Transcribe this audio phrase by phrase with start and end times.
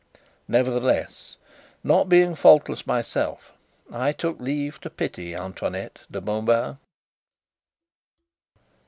[0.47, 1.37] Nevertheless,
[1.83, 3.53] not being faultless myself,
[3.93, 6.79] I took leave to pity Antoinette de Mauban.